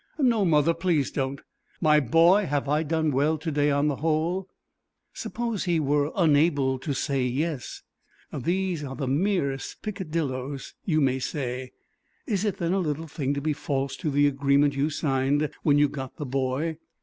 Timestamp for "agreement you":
14.25-14.89